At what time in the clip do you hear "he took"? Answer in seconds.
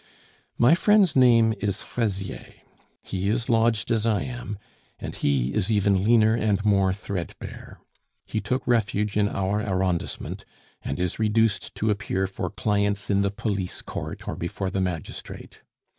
8.25-8.65